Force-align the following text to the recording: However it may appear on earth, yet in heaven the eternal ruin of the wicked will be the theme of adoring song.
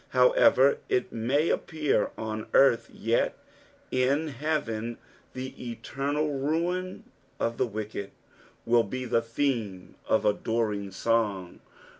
However 0.17 0.79
it 0.89 1.11
may 1.11 1.49
appear 1.49 2.09
on 2.17 2.47
earth, 2.55 2.89
yet 2.91 3.37
in 3.91 4.29
heaven 4.29 4.97
the 5.33 5.53
eternal 5.69 6.39
ruin 6.39 7.03
of 7.39 7.57
the 7.59 7.67
wicked 7.67 8.09
will 8.65 8.81
be 8.83 9.05
the 9.05 9.21
theme 9.21 9.93
of 10.07 10.25
adoring 10.25 10.89
song. 10.89 11.59